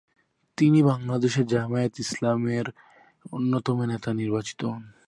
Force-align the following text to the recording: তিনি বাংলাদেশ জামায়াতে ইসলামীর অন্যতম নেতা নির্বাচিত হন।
তিনি 0.57 0.79
বাংলাদেশ 0.83 1.33
জামায়াতে 1.51 1.99
ইসলামীর 2.05 2.67
অন্যতম 3.31 3.77
নেতা 3.91 4.09
নির্বাচিত 4.13 4.59
হন। 4.65 4.83